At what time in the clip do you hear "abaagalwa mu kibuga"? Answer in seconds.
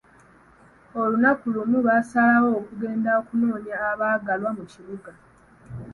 3.91-5.11